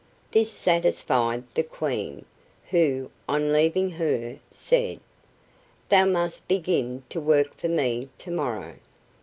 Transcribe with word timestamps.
This 0.31 0.49
satisfied 0.49 1.43
the 1.53 1.61
Queen, 1.61 2.25
who, 2.71 3.11
on 3.29 3.53
leaving 3.53 3.91
her, 3.91 4.39
said: 4.49 4.99
"Thou 5.89 6.05
must 6.05 6.47
begin 6.47 7.03
to 7.09 7.21
work 7.21 7.53
for 7.55 7.67
me 7.69 8.09
to 8.17 8.31
morrow." 8.31 8.77